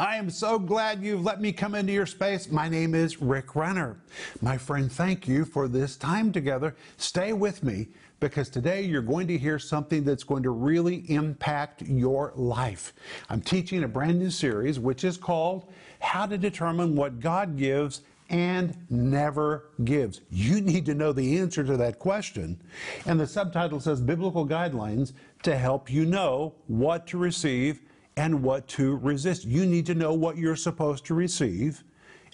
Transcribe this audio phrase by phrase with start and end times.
[0.00, 2.50] I am so glad you've let me come into your space.
[2.50, 4.00] My name is Rick Renner.
[4.40, 6.74] My friend, thank you for this time together.
[6.96, 11.82] Stay with me because today you're going to hear something that's going to really impact
[11.82, 12.94] your life.
[13.28, 18.00] I'm teaching a brand new series which is called How to Determine What God Gives
[18.30, 20.22] and Never Gives.
[20.30, 22.58] You need to know the answer to that question.
[23.04, 25.12] And the subtitle says Biblical Guidelines
[25.42, 27.82] to help you know what to receive
[28.16, 29.44] and what to resist.
[29.44, 31.84] You need to know what you're supposed to receive,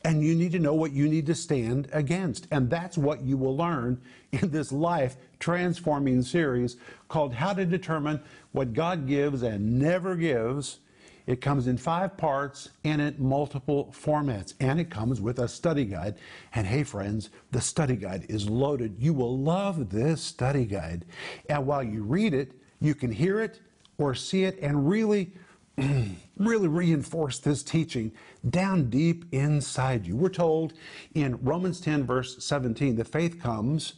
[0.04, 2.46] and you need to know what you need to stand against.
[2.50, 4.00] And that's what you will learn
[4.32, 6.76] in this life transforming series
[7.08, 8.20] called How to Determine
[8.52, 10.78] What God Gives and Never Gives.
[11.26, 15.84] It comes in five parts and in multiple formats, and it comes with a study
[15.84, 16.14] guide.
[16.54, 18.96] And hey, friends, the study guide is loaded.
[19.00, 21.04] You will love this study guide.
[21.48, 23.60] And while you read it, you can hear it
[23.98, 25.32] or see it and really
[26.36, 28.12] really reinforce this teaching
[28.48, 30.16] down deep inside you.
[30.16, 30.72] We're told
[31.14, 33.94] in Romans 10, verse 17, that faith comes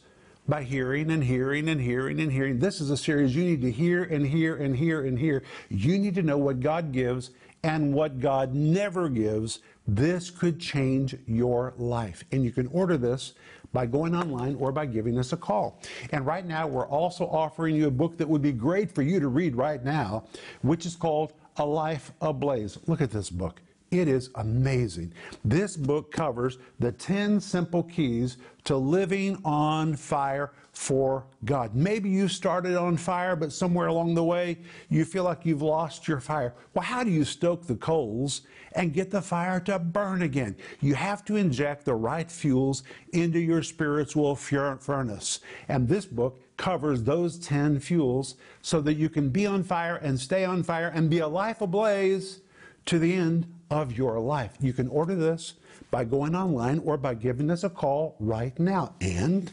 [0.47, 2.59] by hearing and hearing and hearing and hearing.
[2.59, 5.43] This is a series you need to hear and hear and hear and hear.
[5.69, 7.31] You need to know what God gives
[7.63, 9.59] and what God never gives.
[9.87, 12.23] This could change your life.
[12.31, 13.33] And you can order this
[13.71, 15.79] by going online or by giving us a call.
[16.11, 19.19] And right now, we're also offering you a book that would be great for you
[19.19, 20.23] to read right now,
[20.61, 22.79] which is called a Life Ablaze.
[22.87, 23.61] Look at this book.
[23.91, 25.13] It is amazing.
[25.43, 31.75] This book covers the 10 simple keys to living on fire for God.
[31.75, 36.07] Maybe you started on fire, but somewhere along the way you feel like you've lost
[36.07, 36.53] your fire.
[36.73, 38.41] Well, how do you stoke the coals
[38.73, 40.55] and get the fire to burn again?
[40.81, 45.39] You have to inject the right fuels into your spiritual furnace.
[45.67, 50.19] And this book covers those 10 fuels so that you can be on fire and
[50.19, 52.41] stay on fire and be a life ablaze
[52.85, 54.51] to the end of your life.
[54.59, 55.53] You can order this
[55.89, 58.93] by going online or by giving us a call right now.
[58.99, 59.49] And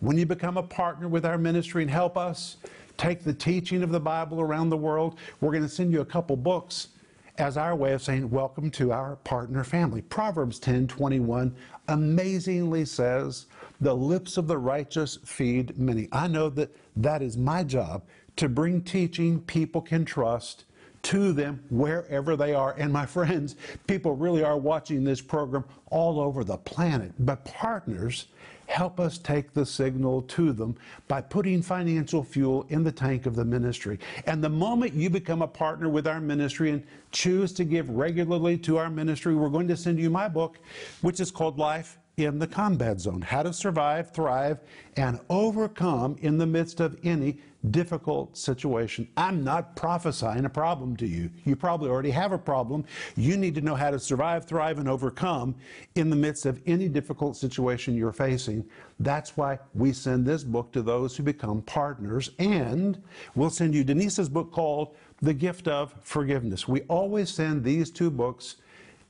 [0.00, 2.56] when you become a partner with our ministry and help us
[2.96, 6.06] take the teaching of the Bible around the world, we're going to send you a
[6.06, 6.88] couple books
[7.36, 10.00] as our way of saying welcome to our partner family.
[10.00, 11.52] Proverbs 10:21
[11.88, 13.44] amazingly says,
[13.80, 16.08] the lips of the righteous feed many.
[16.12, 18.02] I know that that is my job
[18.36, 20.64] to bring teaching people can trust
[21.02, 22.74] to them wherever they are.
[22.78, 27.12] And my friends, people really are watching this program all over the planet.
[27.20, 28.26] But partners
[28.66, 30.76] help us take the signal to them
[31.06, 33.98] by putting financial fuel in the tank of the ministry.
[34.26, 36.82] And the moment you become a partner with our ministry and
[37.12, 40.58] choose to give regularly to our ministry, we're going to send you my book,
[41.02, 44.58] which is called Life in the combat zone, how to survive, thrive,
[44.96, 47.36] and overcome in the midst of any
[47.70, 49.06] difficult situation.
[49.18, 51.28] I'm not prophesying a problem to you.
[51.44, 52.86] You probably already have a problem.
[53.16, 55.56] You need to know how to survive, thrive, and overcome
[55.94, 58.64] in the midst of any difficult situation you're facing.
[58.98, 63.02] That's why we send this book to those who become partners, and
[63.34, 66.66] we'll send you Denise's book called The Gift of Forgiveness.
[66.66, 68.56] We always send these two books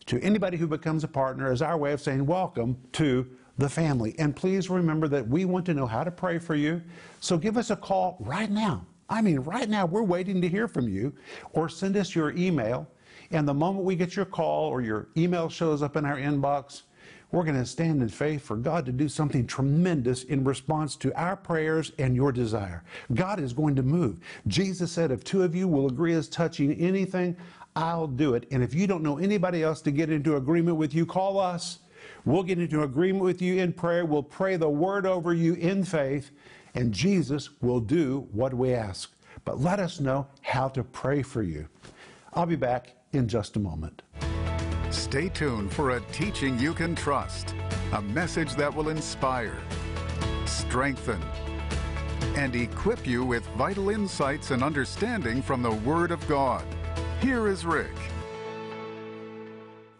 [0.06, 3.28] to anybody who becomes a partner as our way of saying welcome to
[3.58, 4.14] the family.
[4.18, 6.82] And please remember that we want to know how to pray for you.
[7.20, 8.86] So give us a call right now.
[9.08, 11.12] I mean, right now, we're waiting to hear from you.
[11.52, 12.88] Or send us your email.
[13.30, 16.82] And the moment we get your call or your email shows up in our inbox,
[17.32, 21.12] we're going to stand in faith for God to do something tremendous in response to
[21.20, 22.84] our prayers and your desire.
[23.14, 24.20] God is going to move.
[24.46, 27.36] Jesus said, If two of you will agree as touching anything,
[27.76, 28.48] I'll do it.
[28.50, 31.80] And if you don't know anybody else to get into agreement with you, call us.
[32.24, 34.06] We'll get into agreement with you in prayer.
[34.06, 36.30] We'll pray the word over you in faith,
[36.74, 39.12] and Jesus will do what we ask.
[39.44, 41.68] But let us know how to pray for you.
[42.32, 44.02] I'll be back in just a moment.
[44.90, 47.54] Stay tuned for a teaching you can trust,
[47.92, 49.58] a message that will inspire,
[50.46, 51.22] strengthen,
[52.36, 56.64] and equip you with vital insights and understanding from the Word of God.
[57.26, 57.90] Here is Rick.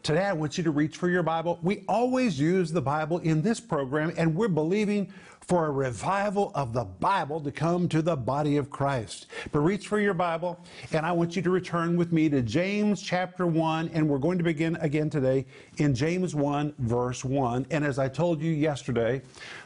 [0.04, 1.58] Today, I want you to reach for your Bible.
[1.60, 5.12] We always use the Bible in this program, and we're believing
[5.46, 9.26] for a revival of the Bible to come to the body of Christ.
[9.52, 10.58] But reach for your Bible,
[10.92, 14.38] and I want you to return with me to James chapter 1, and we're going
[14.38, 15.46] to begin again today
[15.76, 17.66] in James 1, verse 1.
[17.70, 19.22] And as I told you yesterday,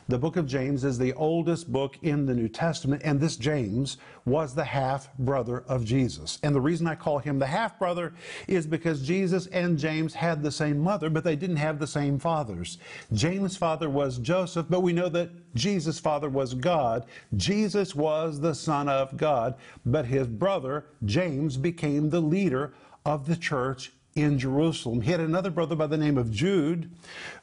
[0.09, 3.97] the book of James is the oldest book in the New Testament, and this James
[4.27, 6.39] was the half brother of Jesus.
[6.43, 8.13] And the reason I call him the half brother
[8.47, 12.19] is because Jesus and James had the same mother, but they didn't have the same
[12.19, 12.79] fathers.
[13.13, 15.31] James' father was Joseph, but we know that
[15.71, 17.07] Jesus' father was God.
[17.37, 19.55] Jesus was the Son of God,
[19.87, 22.75] but his brother, James, became the leader
[23.07, 25.01] of the church in Jerusalem.
[25.01, 26.91] He had another brother by the name of Jude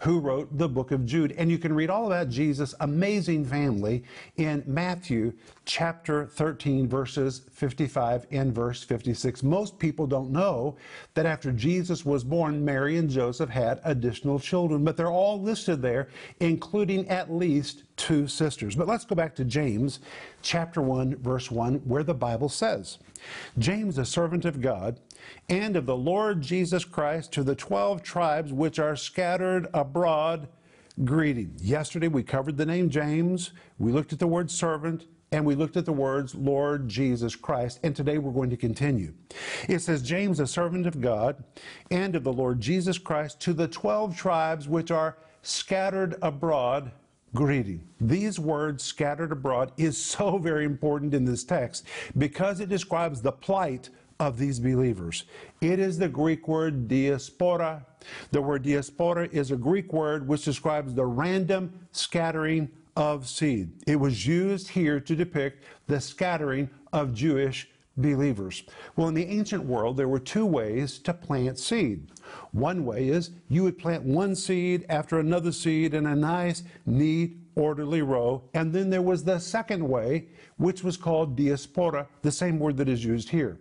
[0.01, 1.33] who wrote the book of Jude.
[1.37, 4.03] And you can read all about Jesus' amazing family
[4.35, 5.33] in Matthew
[5.65, 9.43] chapter 13, verses 55 and verse 56.
[9.43, 10.75] Most people don't know
[11.13, 15.81] that after Jesus was born, Mary and Joseph had additional children, but they're all listed
[15.81, 16.09] there,
[16.41, 18.75] including at least two sisters.
[18.75, 19.99] But let's go back to James
[20.41, 22.99] chapter 1, verse 1, where the Bible says,
[23.57, 24.99] James, a servant of God,
[25.50, 30.47] and of the Lord Jesus Christ to the 12 tribes which are scattered abroad,
[31.03, 31.53] greeting.
[31.62, 35.77] Yesterday we covered the name James, we looked at the word servant, and we looked
[35.77, 39.13] at the words Lord Jesus Christ, and today we're going to continue.
[39.68, 41.44] It says, James, a servant of God
[41.91, 46.91] and of the Lord Jesus Christ, to the 12 tribes which are scattered abroad,
[47.35, 47.83] greeting.
[48.00, 51.85] These words, scattered abroad, is so very important in this text
[52.18, 55.25] because it describes the plight of these believers.
[55.61, 57.85] It is the Greek word diaspora.
[58.31, 63.71] The word diaspora is a Greek word which describes the random scattering of seed.
[63.85, 68.63] It was used here to depict the scattering of Jewish believers.
[68.95, 72.11] Well, in the ancient world, there were two ways to plant seed.
[72.51, 77.37] One way is you would plant one seed after another seed in a nice, neat,
[77.57, 78.44] orderly row.
[78.54, 80.27] And then there was the second way,
[80.57, 83.59] which was called diaspora, the same word that is used here.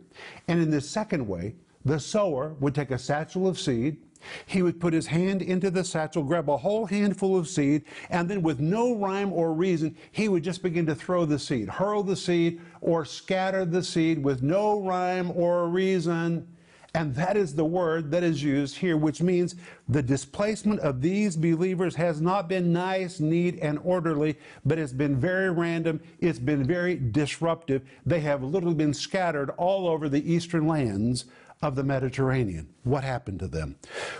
[0.48, 1.54] And in this second way,
[1.84, 3.98] the sower would take a satchel of seed,
[4.46, 8.28] he would put his hand into the satchel, grab a whole handful of seed, and
[8.28, 12.02] then with no rhyme or reason, he would just begin to throw the seed, hurl
[12.02, 16.48] the seed, or scatter the seed with no rhyme or reason.
[16.96, 19.54] And that is the word that is used here, which means
[19.86, 25.14] the displacement of these believers has not been nice, neat, and orderly, but it's been
[25.14, 26.00] very random.
[26.20, 27.82] It's been very disruptive.
[28.06, 31.26] They have literally been scattered all over the eastern lands
[31.62, 32.68] of the Mediterranean.
[32.84, 33.76] What happened to them?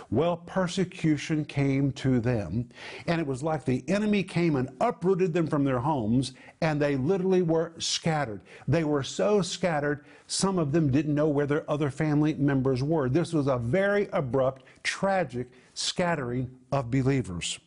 [0.09, 2.69] Well, persecution came to them,
[3.05, 6.95] and it was like the enemy came and uprooted them from their homes, and they
[6.95, 8.41] literally were scattered.
[8.67, 13.07] They were so scattered, some of them didn't know where their other family members were.
[13.07, 17.59] This was a very abrupt, tragic scattering of believers.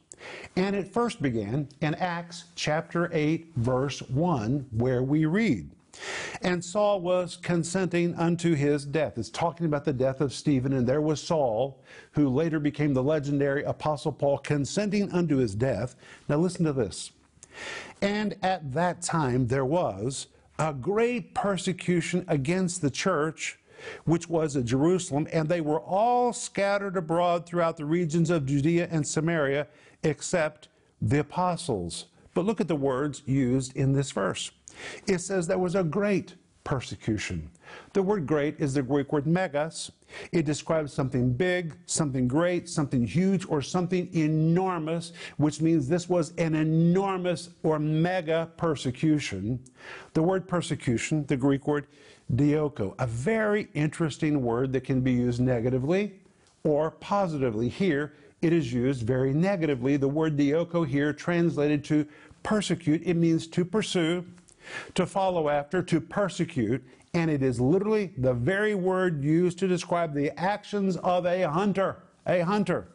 [0.57, 5.71] And it first began in Acts chapter 8, verse 1, where we read,
[6.43, 9.19] and Saul was consenting unto his death.
[9.19, 11.83] It's talking about the death of Stephen, and there was Saul,
[12.13, 15.97] who later became the legendary Apostle Paul, consenting unto his death.
[16.29, 17.13] Now listen to this.
[18.01, 20.29] And at that time there was
[20.59, 23.59] a great persecution against the church
[24.05, 28.89] which was at Jerusalem, and they were all scattered abroad throughout the regions of Judea
[28.91, 29.67] and Samaria,
[30.03, 30.69] except
[31.01, 32.07] the apostles.
[32.35, 34.51] But look at the words used in this verse.
[35.07, 36.35] It says there was a great
[36.65, 37.51] persecution.
[37.93, 39.91] The word great is the Greek word megas.
[40.33, 46.33] It describes something big, something great, something huge, or something enormous, which means this was
[46.37, 49.61] an enormous or mega persecution.
[50.15, 51.87] The word persecution, the Greek word
[52.35, 56.21] dioko, a very interesting word that can be used negatively
[56.65, 57.69] or positively.
[57.69, 59.97] Here, it is used very negatively.
[59.97, 62.07] The word dioko here translated to
[62.43, 64.25] persecute, it means to pursue,
[64.95, 66.83] to follow after, to persecute,
[67.15, 72.03] and it is literally the very word used to describe the actions of a hunter,
[72.27, 72.89] a hunter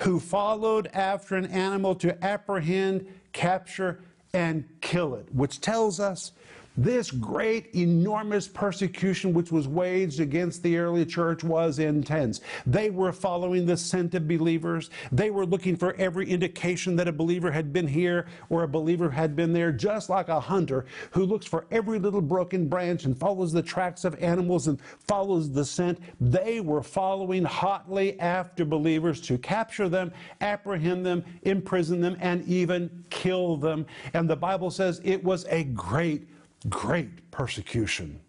[0.00, 4.02] who followed after an animal to apprehend, capture,
[4.32, 6.32] and kill it, which tells us
[6.82, 12.40] this great, enormous persecution which was waged against the early church was intense.
[12.64, 14.88] They were following the scent of believers.
[15.12, 19.10] They were looking for every indication that a believer had been here or a believer
[19.10, 23.18] had been there, just like a hunter who looks for every little broken branch and
[23.18, 25.98] follows the tracks of animals and follows the scent.
[26.18, 33.04] They were following hotly after believers to capture them, apprehend them, imprison them, and even
[33.10, 33.84] kill them.
[34.14, 36.26] And the Bible says it was a great
[36.68, 38.20] great persecution.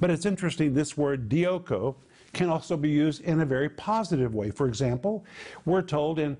[0.00, 1.96] But it's interesting, this word dioko
[2.32, 4.50] can also be used in a very positive way.
[4.50, 5.24] For example,
[5.64, 6.36] we're told in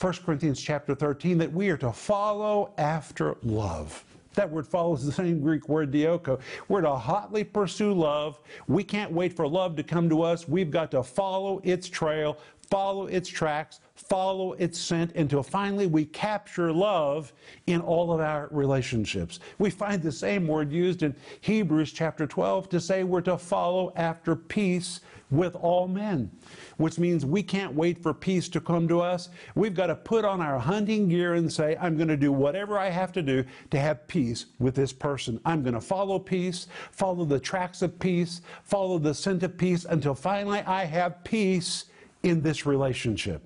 [0.00, 4.04] 1 Corinthians chapter 13 that we are to follow after love.
[4.34, 6.40] That word follows the same Greek word dioko.
[6.68, 8.40] We're to hotly pursue love.
[8.66, 10.48] We can't wait for love to come to us.
[10.48, 12.38] We've got to follow its trail,
[12.72, 17.30] follow its tracks, follow its scent until finally we capture love
[17.66, 19.40] in all of our relationships.
[19.58, 23.92] We find the same word used in Hebrews chapter 12 to say we're to follow
[23.94, 25.00] after peace
[25.30, 26.30] with all men,
[26.78, 29.28] which means we can't wait for peace to come to us.
[29.54, 32.78] We've got to put on our hunting gear and say, I'm going to do whatever
[32.78, 35.38] I have to do to have peace with this person.
[35.44, 39.84] I'm going to follow peace, follow the tracks of peace, follow the scent of peace
[39.84, 41.84] until finally I have peace
[42.22, 43.42] in this relationship.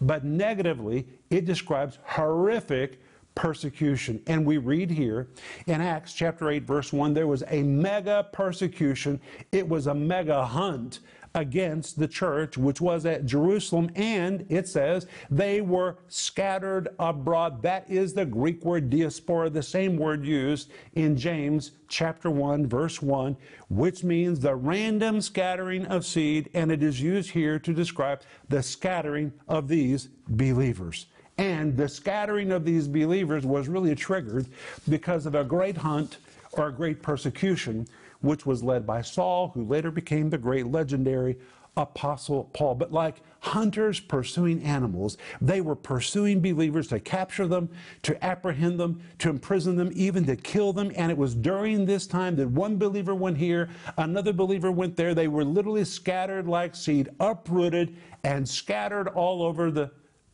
[0.00, 3.00] But negatively, it describes horrific
[3.34, 4.22] persecution.
[4.26, 5.28] And we read here
[5.66, 9.20] in Acts chapter 8, verse 1, there was a mega persecution.
[9.52, 11.00] It was a mega hunt
[11.36, 17.62] against the church, which was at Jerusalem, and it says they were scattered abroad.
[17.62, 23.02] That is the Greek word diaspora, the same word used in James chapter 1, verse
[23.02, 23.36] 1,
[23.68, 28.62] which means the random scattering of seed, and it is used here to describe the
[28.62, 31.06] scattering of these believers.
[31.36, 34.46] And the scattering of these believers was really triggered
[34.88, 36.16] because of a great hunt
[36.52, 37.86] or a great persecution,
[38.26, 41.36] which was led by Saul, who later became the great legendary
[41.76, 42.74] Apostle Paul.
[42.74, 47.68] But like hunters pursuing animals, they were pursuing believers to capture them,
[48.02, 50.90] to apprehend them, to imprison them, even to kill them.
[50.96, 53.68] And it was during this time that one believer went here,
[53.98, 55.14] another believer went there.
[55.14, 59.90] They were literally scattered like seed, uprooted and scattered all over the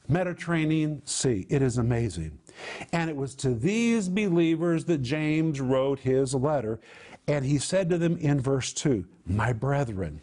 [0.08, 1.46] Mediterranean Sea.
[1.48, 2.38] It is amazing.
[2.92, 6.80] And it was to these believers that James wrote his letter.
[7.26, 10.20] And he said to them in verse 2 My brethren,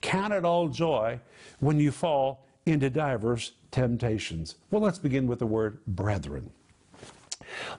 [0.00, 1.20] count it all joy
[1.60, 4.56] when you fall into divers temptations.
[4.70, 6.50] Well, let's begin with the word brethren.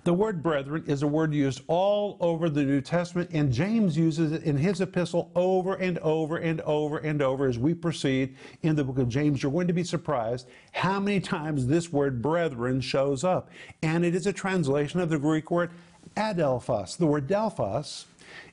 [0.03, 4.31] The word brethren is a word used all over the New Testament, and James uses
[4.31, 8.75] it in his epistle over and over and over and over as we proceed in
[8.75, 9.41] the book of James.
[9.41, 13.49] You're going to be surprised how many times this word brethren shows up.
[13.81, 15.71] And it is a translation of the Greek word
[16.17, 16.97] adelphos.
[16.97, 18.05] The word delphos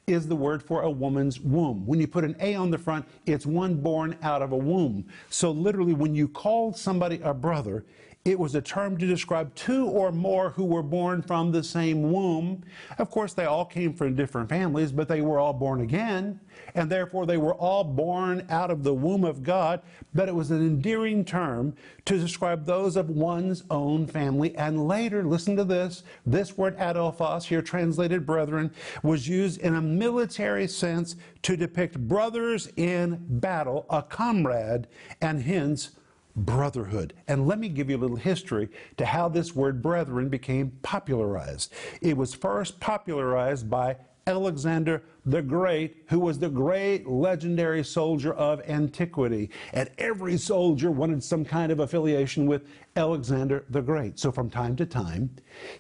[0.07, 1.87] is the word for a woman's womb.
[1.87, 5.07] When you put an A on the front, it's one born out of a womb.
[5.31, 7.85] So literally, when you call somebody a brother,
[8.29, 12.13] it was a term to describe two or more who were born from the same
[12.13, 12.63] womb.
[12.99, 16.39] Of course, they all came from different families, but they were all born again,
[16.75, 19.81] and therefore they were all born out of the womb of God.
[20.13, 24.55] But it was an endearing term to describe those of one's own family.
[24.57, 28.71] And later, listen to this this word adelphos, here translated brethren,
[29.03, 34.87] was used in a military sense to depict brothers in battle, a comrade,
[35.23, 35.93] and hence
[36.37, 37.15] brotherhood.
[37.27, 41.73] And let me give you a little history to how this word brethren became popularized.
[42.01, 43.97] It was first popularized by
[44.29, 49.49] Alexander the Great, who was the great legendary soldier of antiquity.
[49.73, 54.19] And every soldier wanted some kind of affiliation with Alexander the Great.
[54.19, 55.31] So from time to time,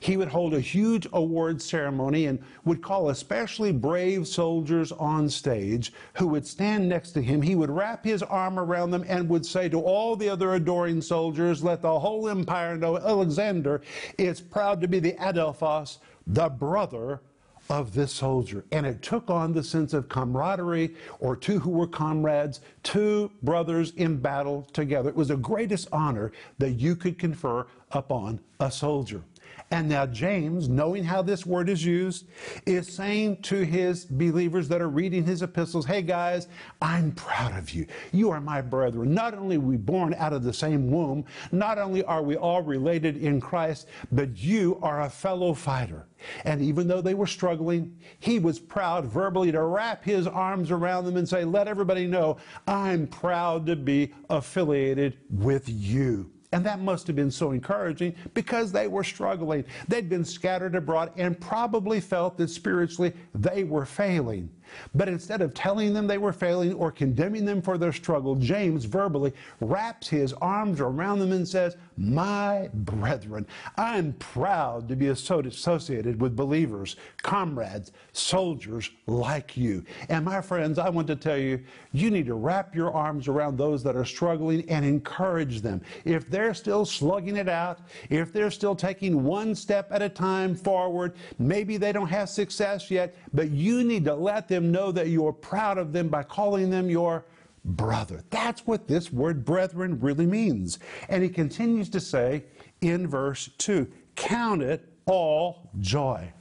[0.01, 5.93] he would hold a huge award ceremony and would call especially brave soldiers on stage
[6.15, 7.43] who would stand next to him.
[7.43, 11.03] He would wrap his arm around them and would say to all the other adoring
[11.03, 13.83] soldiers, Let the whole empire know Alexander
[14.17, 17.21] is proud to be the Adelphos, the brother
[17.69, 18.65] of this soldier.
[18.73, 23.93] And it took on the sense of camaraderie or two who were comrades, two brothers
[23.97, 25.09] in battle together.
[25.11, 29.23] It was the greatest honor that you could confer upon a soldier.
[29.71, 32.27] And now James, knowing how this word is used,
[32.65, 36.49] is saying to his believers that are reading his epistles, hey guys,
[36.81, 37.87] I'm proud of you.
[38.13, 39.13] You are my brethren.
[39.13, 42.63] Not only are we born out of the same womb, not only are we all
[42.63, 46.07] related in Christ, but you are a fellow fighter.
[46.45, 51.05] And even though they were struggling, he was proud verbally to wrap his arms around
[51.05, 56.31] them and say, let everybody know, I'm proud to be affiliated with you.
[56.53, 59.65] And that must have been so encouraging because they were struggling.
[59.87, 64.49] They'd been scattered abroad and probably felt that spiritually they were failing.
[64.95, 68.85] But instead of telling them they were failing or condemning them for their struggle, James
[68.85, 73.47] verbally wraps his arms around them and says, My brethren,
[73.77, 79.85] I'm proud to be associated with believers, comrades, soldiers like you.
[80.09, 83.57] And my friends, I want to tell you, you need to wrap your arms around
[83.59, 85.81] those that are struggling and encourage them.
[86.05, 90.55] If they're still slugging it out, if they're still taking one step at a time
[90.55, 94.91] forward, maybe they don't have success yet, but you need to let them them know
[94.93, 97.25] that you're proud of them by calling them your
[97.65, 98.25] brother.
[98.31, 100.79] That's what this word brethren really means.
[101.09, 102.45] And he continues to say
[102.81, 103.87] in verse 2
[104.17, 106.33] Count it all joy.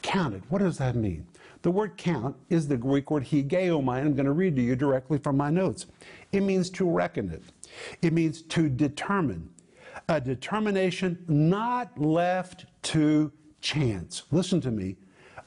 [0.00, 0.42] Count it.
[0.48, 1.26] What does that mean?
[1.62, 3.98] The word count is the Greek word higeomai.
[3.98, 5.86] I'm going to read to you directly from my notes.
[6.32, 7.42] It means to reckon it,
[8.00, 9.50] it means to determine,
[10.08, 14.22] a determination not left to chance.
[14.30, 14.96] Listen to me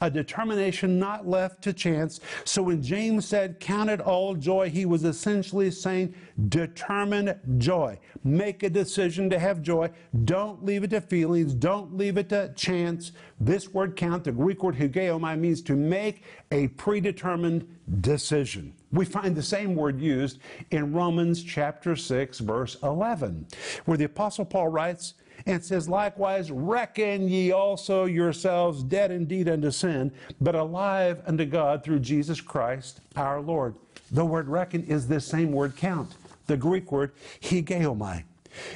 [0.02, 2.20] a determination not left to chance.
[2.44, 6.16] So when James said, Count it all joy, he was essentially saying,
[6.50, 8.00] Determine joy.
[8.24, 9.92] Make a decision to have joy.
[10.26, 11.54] Don't leave it to feelings.
[11.54, 13.12] Don't leave it to chance.
[13.40, 17.68] This word count, the Greek word hugeomai, means to make a predetermined
[18.02, 18.74] decision.
[18.92, 20.40] We find the same word used
[20.72, 23.48] in Romans chapter 6, verse 11,
[23.86, 25.14] where the Apostle Paul writes,
[25.46, 31.84] and says, Likewise, reckon ye also yourselves dead indeed unto sin, but alive unto God
[31.84, 33.76] through Jesus Christ our Lord.
[34.12, 36.16] The word reckon is this same word count,
[36.48, 38.24] the Greek word hugeomai.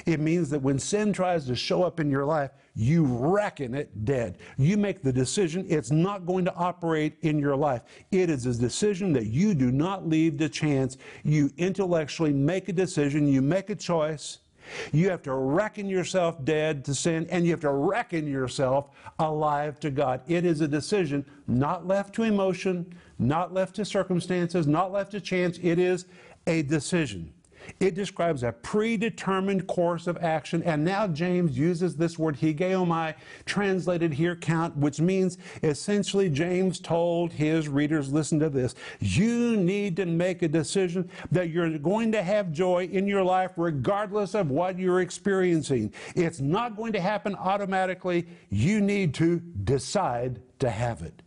[0.06, 4.06] It means that when sin tries to show up in your life, you reckon it
[4.06, 4.38] dead.
[4.58, 7.84] You make the decision it's not going to operate in your life.
[8.12, 10.98] It is a decision that you do not leave to chance.
[11.24, 14.40] You intellectually make a decision, you make a choice.
[14.92, 19.80] You have to reckon yourself dead to sin, and you have to reckon yourself alive
[19.82, 20.22] to God.
[20.28, 25.22] It is a decision not left to emotion, not left to circumstances, not left to
[25.22, 25.60] chance.
[25.62, 26.06] It is
[26.48, 27.34] a decision.
[27.80, 34.14] It describes a predetermined course of action, and now James uses this word hugeomai, translated
[34.14, 40.06] here count, which means essentially James told his readers, listen to this, you need to
[40.06, 44.78] make a decision that you're going to have joy in your life regardless of what
[44.80, 45.94] you're experiencing.
[46.16, 48.28] It's not going to happen automatically.
[48.50, 51.22] You need to decide to have it.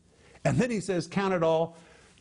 [0.45, 1.77] And then he says, count it all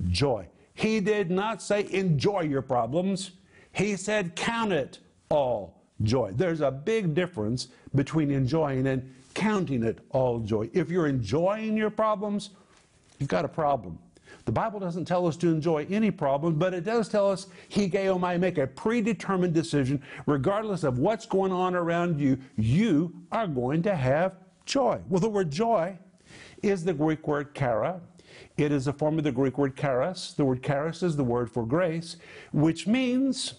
[0.09, 0.47] joy.
[0.74, 3.31] He did not say enjoy your problems.
[3.77, 4.98] He said, Count it
[5.29, 6.31] all joy.
[6.36, 10.67] There's a big difference between enjoying and counting it all joy.
[10.74, 12.50] If you're enjoying your problems,
[13.19, 14.00] you've got a problem.
[14.46, 18.39] The Bible doesn't tell us to enjoy any problem, but it does tell us hugeomai
[18.39, 23.96] make a predetermined decision, regardless of what's going on around you, you are going to
[23.96, 25.00] have joy.
[25.07, 26.00] Well, the word joy
[26.63, 28.01] is the Greek word chara.
[28.57, 30.34] It is a form of the Greek word charis.
[30.34, 32.17] The word charis is the word for grace,
[32.51, 33.53] which means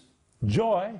[0.45, 0.99] Joy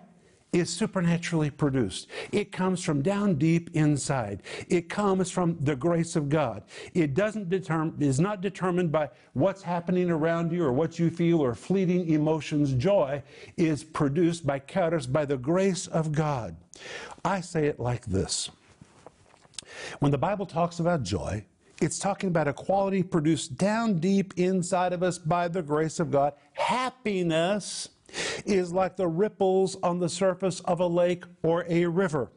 [0.52, 2.08] is supernaturally produced.
[2.32, 4.42] It comes from down deep inside.
[4.68, 6.64] It comes from the grace of God.
[6.94, 11.40] It doesn't determine is not determined by what's happening around you or what you feel
[11.40, 12.74] or fleeting emotions.
[12.74, 13.22] Joy
[13.58, 16.56] is produced by charis by the grace of God.
[17.24, 18.50] I say it like this.
[20.00, 21.46] When the Bible talks about joy,
[21.80, 26.10] it's talking about a quality produced down deep inside of us by the grace of
[26.12, 26.34] God.
[26.54, 27.90] Happiness
[28.46, 32.32] is like the ripples on the surface of a lake or a river.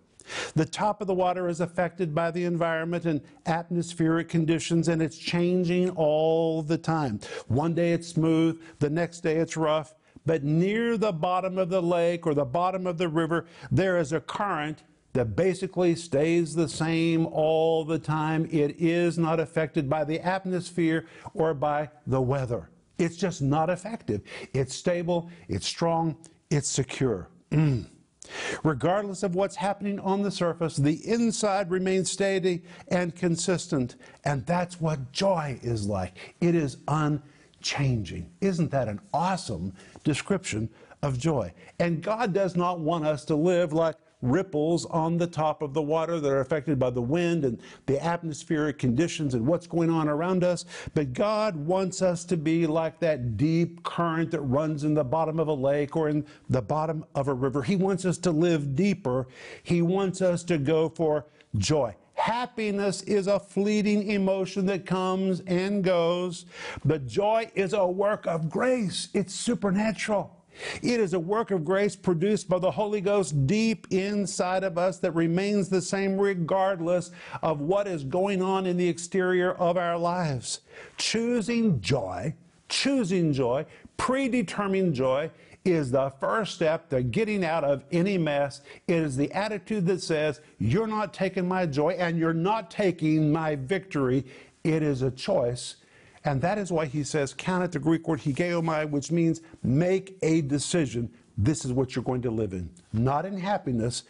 [0.54, 5.18] The top of the water is affected by the environment and atmospheric conditions, and it's
[5.18, 7.20] changing all the time.
[7.48, 11.82] One day it's smooth, the next day it's rough, but near the bottom of the
[11.82, 16.68] lake or the bottom of the river, there is a current that basically stays the
[16.68, 18.46] same all the time.
[18.50, 22.70] It is not affected by the atmosphere or by the weather.
[23.02, 24.22] It's just not effective.
[24.52, 26.16] It's stable, it's strong,
[26.50, 27.28] it's secure.
[27.50, 27.86] Mm.
[28.64, 33.96] Regardless of what's happening on the surface, the inside remains steady and consistent.
[34.24, 36.16] And that's what joy is like.
[36.40, 38.30] It is unchanging.
[38.40, 40.70] Isn't that an awesome description
[41.02, 41.52] of joy?
[41.80, 45.82] And God does not want us to live like ripples on the top of the
[45.82, 50.08] water that are affected by the wind and the atmospheric conditions and what's going on
[50.08, 50.64] around us.
[50.94, 55.38] But God wants us to be like that deep current that runs in the bottom
[55.38, 57.62] of a lake or in the bottom of a river.
[57.62, 59.26] He wants us to live deeper.
[59.62, 61.26] He wants us to go for
[61.58, 61.94] joy.
[62.14, 66.46] Happiness is a fleeting emotion that comes and goes,
[66.84, 69.08] but joy is a work of grace.
[69.12, 70.41] It's supernatural.
[70.82, 74.98] It is a work of grace produced by the Holy Ghost deep inside of us
[74.98, 77.10] that remains the same regardless
[77.42, 80.60] of what is going on in the exterior of our lives.
[80.98, 82.34] Choosing joy,
[82.68, 85.30] choosing joy, predetermining joy
[85.64, 88.62] is the first step to getting out of any mess.
[88.88, 93.32] It is the attitude that says, You're not taking my joy and you're not taking
[93.32, 94.24] my victory.
[94.64, 95.76] It is a choice
[96.24, 100.16] and that is why he says, count it the Greek word hugeomai, which means make
[100.22, 101.10] a decision.
[101.36, 102.70] This is what you're going to live in.
[102.92, 104.04] Not in happiness,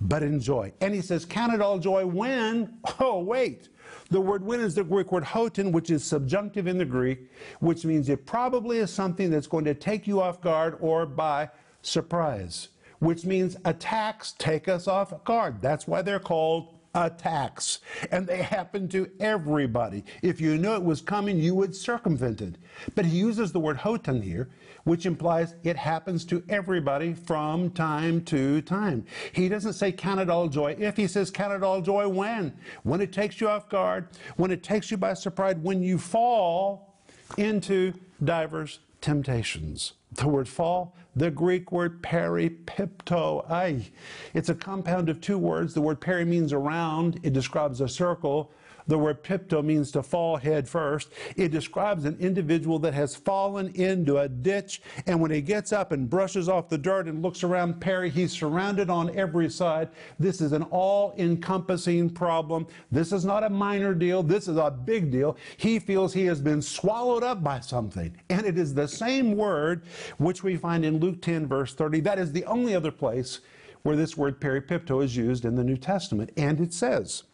[0.00, 0.72] but in joy.
[0.80, 3.68] And he says, count it all joy when, oh, wait.
[4.10, 7.84] The word when is the Greek word hotan, which is subjunctive in the Greek, which
[7.84, 11.48] means it probably is something that's going to take you off guard or by
[11.80, 15.62] surprise, which means attacks take us off guard.
[15.62, 17.80] That's why they're called attacks,
[18.10, 20.04] and they happen to everybody.
[20.22, 22.56] If you knew it was coming, you would circumvent it.
[22.94, 24.48] But he uses the word hotan here,
[24.84, 29.04] which implies it happens to everybody from time to time.
[29.32, 30.76] He doesn't say count it all joy.
[30.78, 32.56] If he says count it all joy, when?
[32.82, 36.94] When it takes you off guard, when it takes you by surprise, when you fall
[37.38, 39.92] into divers temptations.
[40.12, 43.90] The word fall, the Greek word peripipto, ay.
[44.32, 45.74] It's a compound of two words.
[45.74, 48.50] The word peri means around, it describes a circle.
[48.86, 51.10] The word pipto means to fall head first.
[51.36, 55.92] It describes an individual that has fallen into a ditch, and when he gets up
[55.92, 59.88] and brushes off the dirt and looks around peri, he's surrounded on every side.
[60.18, 62.66] This is an all encompassing problem.
[62.90, 65.36] This is not a minor deal, this is a big deal.
[65.56, 68.14] He feels he has been swallowed up by something.
[68.28, 69.82] And it is the same word
[70.18, 72.00] which we find in Luke 10, verse 30.
[72.00, 73.40] That is the only other place
[73.82, 76.30] where this word peripipto is used in the New Testament.
[76.36, 77.24] And it says,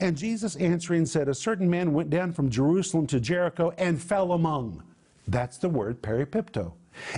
[0.00, 4.32] and Jesus answering said, A certain man went down from Jerusalem to Jericho and fell
[4.32, 4.82] among.
[5.28, 6.72] That's the word peripipto.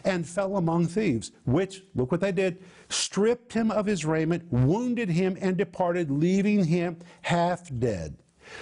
[0.04, 5.08] And fell among thieves, which, look what they did, stripped him of his raiment, wounded
[5.08, 8.16] him, and departed, leaving him half dead.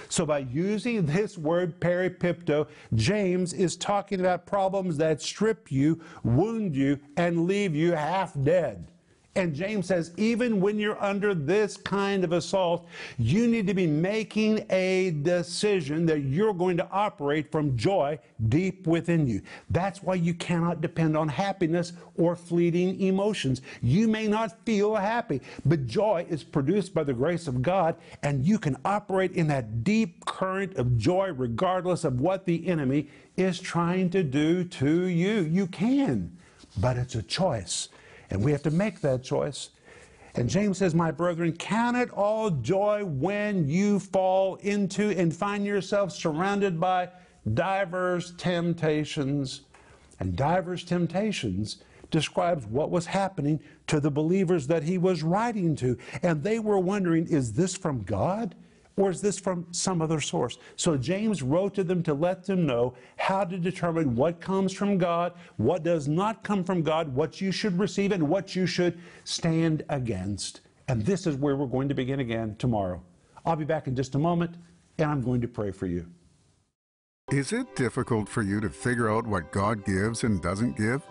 [0.09, 6.75] So, by using this word peripipto, James is talking about problems that strip you, wound
[6.75, 8.91] you, and leave you half dead.
[9.37, 12.87] And James says, even when you're under this kind of assault,
[13.19, 18.17] you need to be making a decision that you're going to operate from joy
[18.49, 19.43] deep within you.
[19.69, 23.61] That's why you cannot depend on happiness or fleeting emotions.
[23.83, 28.43] You may not feel happy, but joy is produced by the grace of God, and
[28.43, 33.59] you can operate in that deep current of joy regardless of what the enemy is
[33.59, 35.41] trying to do to you.
[35.41, 36.35] You can,
[36.79, 37.89] but it's a choice.
[38.29, 39.69] And we have to make that choice.
[40.35, 45.65] And James says, My brethren, count it all joy when you fall into and find
[45.65, 47.09] yourself surrounded by
[47.53, 49.61] divers temptations.
[50.19, 51.77] And divers temptations
[52.11, 55.97] describes what was happening to the believers that he was writing to.
[56.21, 58.55] And they were wondering, is this from God?
[58.97, 60.57] Or is this from some other source?
[60.75, 64.97] So James wrote to them to let them know how to determine what comes from
[64.97, 68.99] God, what does not come from God, what you should receive, and what you should
[69.23, 70.61] stand against.
[70.87, 73.03] And this is where we're going to begin again tomorrow.
[73.45, 74.55] I'll be back in just a moment,
[74.97, 76.07] and I'm going to pray for you.
[77.31, 81.03] Is it difficult for you to figure out what God gives and doesn't give?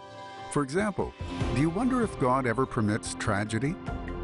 [0.50, 1.12] For example,
[1.54, 3.74] do you wonder if God ever permits tragedy?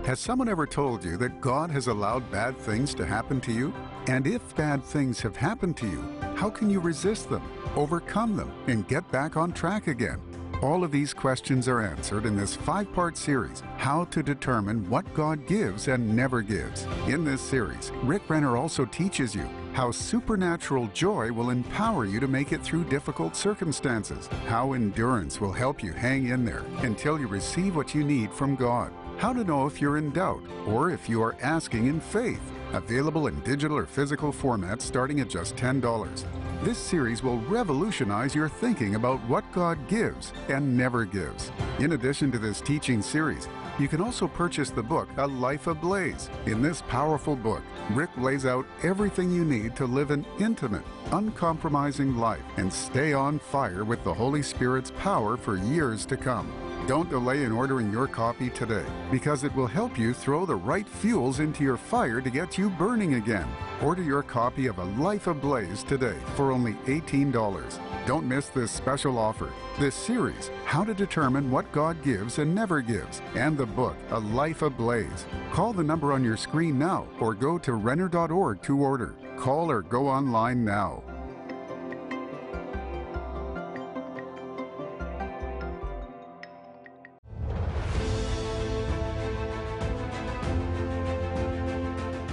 [0.04, 3.72] Has someone ever told you that God has allowed bad things to happen to you?
[4.08, 6.02] And if bad things have happened to you,
[6.34, 10.20] how can you resist them, overcome them, and get back on track again?
[10.60, 15.14] All of these questions are answered in this five part series, How to Determine What
[15.14, 16.84] God Gives and Never Gives.
[17.06, 22.26] In this series, Rick Renner also teaches you how supernatural joy will empower you to
[22.26, 27.28] make it through difficult circumstances, how endurance will help you hang in there until you
[27.28, 31.08] receive what you need from God how to know if you're in doubt or if
[31.08, 32.40] you are asking in faith.
[32.72, 36.24] Available in digital or physical formats starting at just $10.
[36.64, 41.52] This series will revolutionize your thinking about what God gives and never gives.
[41.78, 43.46] In addition to this teaching series,
[43.78, 46.28] you can also purchase the book A Life Ablaze.
[46.46, 50.82] In this powerful book, Rick lays out everything you need to live an intimate,
[51.12, 56.52] uncompromising life and stay on fire with the Holy Spirit's power for years to come.
[56.88, 60.88] Don't delay in ordering your copy today because it will help you throw the right
[60.88, 63.48] fuels into your fire to get you burning again.
[63.80, 67.78] Order your copy of A Life Ablaze today for only $18.
[68.04, 69.52] Don't miss this special offer.
[69.78, 74.18] This series, How to Determine What God Gives and Never Gives, and the book, A
[74.18, 75.24] Life Ablaze.
[75.52, 79.14] Call the number on your screen now or go to Renner.org to order.
[79.36, 81.04] Call or go online now.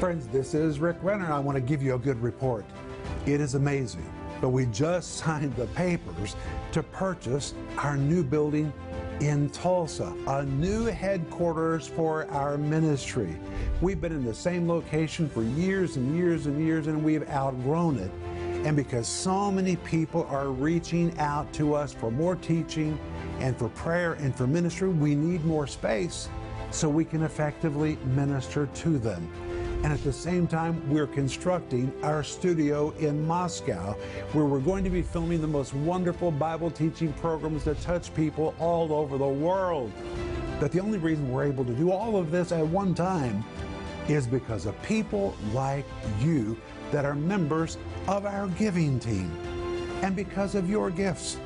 [0.09, 1.31] Friends, this is Rick Renner.
[1.31, 2.65] I want to give you a good report.
[3.27, 6.35] It is amazing, but we just signed the papers
[6.71, 8.73] to purchase our new building
[9.19, 13.37] in Tulsa, a new headquarters for our ministry.
[13.81, 17.99] We've been in the same location for years and years and years, and we've outgrown
[17.99, 18.09] it.
[18.65, 22.97] And because so many people are reaching out to us for more teaching
[23.41, 26.29] and for prayer and for ministry, we need more space
[26.71, 29.31] so we can effectively minister to them.
[29.83, 33.93] And at the same time, we're constructing our studio in Moscow,
[34.33, 38.53] where we're going to be filming the most wonderful Bible teaching programs that touch people
[38.59, 39.91] all over the world.
[40.59, 43.45] But the only reason we're able to do all of this at one time
[44.09, 45.85] is because of people like
[46.19, 46.57] you
[46.91, 49.31] that are members of our giving team.
[50.01, 51.37] And because of your gifts,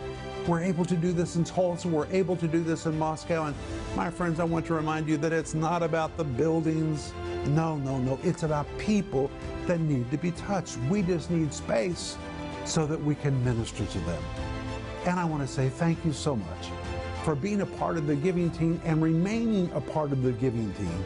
[0.48, 3.46] we're able to do this in Tulsa, we're able to do this in Moscow.
[3.46, 3.56] And
[3.96, 7.14] my friends, I want to remind you that it's not about the buildings.
[7.48, 8.20] No, no, no.
[8.24, 9.30] It's about people
[9.68, 10.78] that need to be touched.
[10.90, 12.18] We just need space
[12.66, 14.24] so that we can minister to them.
[15.06, 16.70] And I want to say thank you so much
[17.24, 20.74] for being a part of the giving team and remaining a part of the giving
[20.74, 21.04] team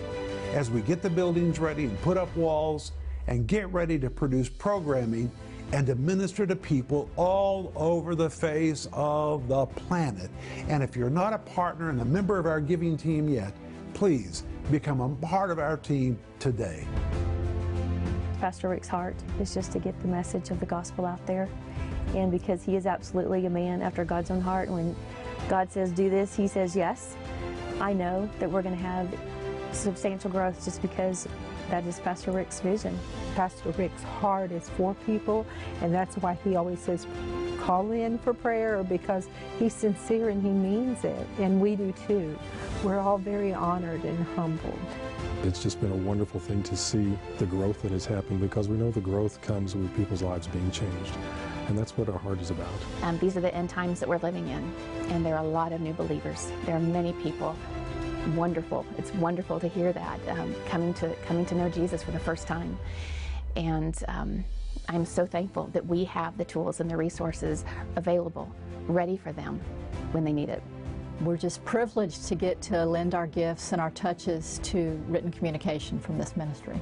[0.53, 2.91] as we get the buildings ready and put up walls
[3.27, 5.31] and get ready to produce programming
[5.73, 10.29] and to minister to people all over the face of the planet.
[10.69, 13.53] And if you're not a partner and a member of our giving team yet,
[13.93, 16.87] please become a part of our team today.
[18.39, 21.49] Pastor Rick's heart is just to get the message of the gospel out there.
[22.13, 24.95] And because he is absolutely a man after God's own heart, when
[25.49, 27.15] God says do this, he says yes.
[27.81, 29.13] I know that we're going to have
[29.71, 31.27] substantial growth just because
[31.69, 32.97] that is Pastor Rick's vision.
[33.35, 35.45] Pastor Rick's heart is for people,
[35.81, 37.05] and that's why he always says,
[37.59, 39.27] call in for prayer because
[39.59, 42.37] he's sincere and he means it, and we do too.
[42.83, 44.79] We're all very honored and humbled.
[45.43, 48.77] It's just been a wonderful thing to see the growth that has happened because we
[48.77, 51.13] know the growth comes with people's lives being changed.
[51.67, 52.71] And that's what our heart is about.
[53.01, 54.73] Um, these are the end times that we're living in,
[55.09, 56.49] and there are a lot of new believers.
[56.65, 57.57] There are many people.
[58.35, 58.85] Wonderful.
[58.97, 62.47] It's wonderful to hear that um, coming to coming to know Jesus for the first
[62.47, 62.77] time,
[63.55, 64.43] and um,
[64.89, 68.53] I'm so thankful that we have the tools and the resources available,
[68.87, 69.59] ready for them
[70.11, 70.61] when they need it.
[71.21, 75.99] We're just privileged to get to lend our gifts and our touches to written communication
[75.99, 76.79] from this ministry.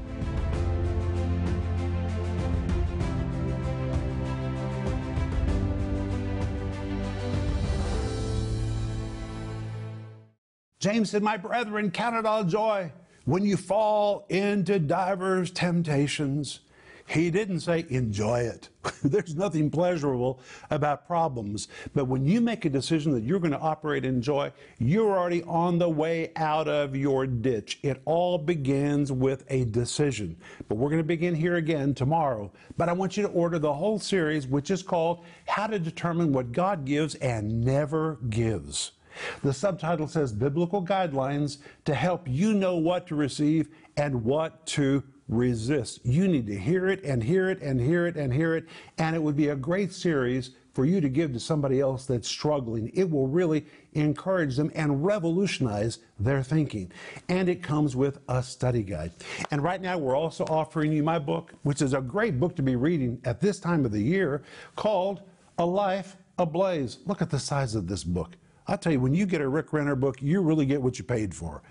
[10.86, 12.92] James said, My brethren, count it all joy
[13.24, 16.60] when you fall into divers temptations.
[17.08, 18.70] He didn't say enjoy it.
[19.04, 21.70] There's nothing pleasurable about problems.
[21.96, 25.42] But when you make a decision that you're going to operate in joy, you're already
[25.46, 27.80] on the way out of your ditch.
[27.82, 30.38] It all begins with a decision.
[30.70, 32.52] But we're going to begin here again tomorrow.
[32.78, 36.32] But I want you to order the whole series, which is called How to Determine
[36.32, 38.92] What God Gives and Never Gives.
[39.44, 45.04] The subtitle says Biblical Guidelines to help you know what to receive and what to
[45.28, 46.06] resist.
[46.06, 48.66] You need to hear it and hear it and hear it and hear it.
[48.98, 52.28] And it would be a great series for you to give to somebody else that's
[52.28, 52.92] struggling.
[52.94, 56.92] It will really encourage them and revolutionize their thinking.
[57.30, 59.14] And it comes with a study guide.
[59.52, 62.62] And right now, we're also offering you my book, which is a great book to
[62.62, 64.44] be reading at this time of the year,
[64.76, 65.22] called
[65.58, 67.00] A Life Ablaze.
[67.06, 68.36] Look at the size of this book.
[68.68, 71.06] I'll tell you, when you get a Rick Renner book, you really get what you
[71.06, 71.62] paid for.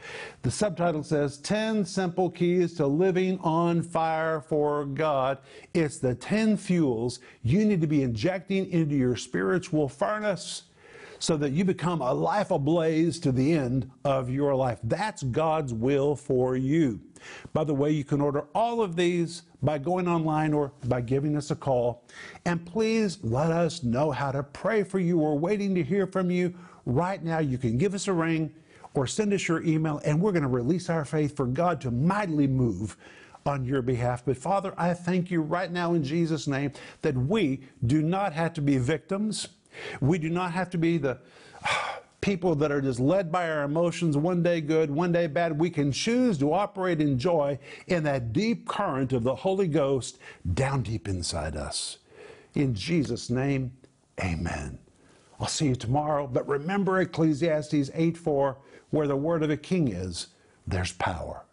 [0.43, 5.39] The subtitle says 10 Simple Keys to Living on Fire for God.
[5.73, 10.65] It's the 10 fuels you need to be injecting into your spiritual furnace
[11.19, 14.79] so that you become a life ablaze to the end of your life.
[14.83, 17.01] That's God's will for you.
[17.53, 21.37] By the way, you can order all of these by going online or by giving
[21.37, 22.05] us a call.
[22.45, 25.19] And please let us know how to pray for you.
[25.19, 26.55] We're waiting to hear from you
[26.87, 28.55] right now, you can give us a ring
[28.95, 31.91] or send us your email, and we're going to release our faith for God to
[31.91, 32.97] mightily move
[33.45, 34.25] on your behalf.
[34.25, 36.73] But Father, I thank you right now in Jesus' name
[37.03, 39.49] that we do not have to be victims.
[40.01, 41.19] We do not have to be the
[42.21, 45.59] people that are just led by our emotions, one day good, one day bad.
[45.59, 50.19] We can choose to operate in joy in that deep current of the Holy Ghost
[50.55, 51.99] down deep inside us.
[52.55, 53.73] In Jesus' name,
[54.23, 54.79] amen.
[55.41, 56.27] I'll see you tomorrow.
[56.27, 58.57] But remember Ecclesiastes 8 4,
[58.91, 60.29] where the word of a king is,
[60.67, 61.45] there's power.